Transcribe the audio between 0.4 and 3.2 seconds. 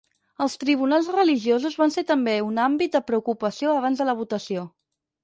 Els "tribunals religiosos" van ser també un àmbit de